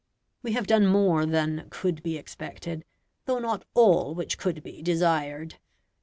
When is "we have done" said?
0.41-0.87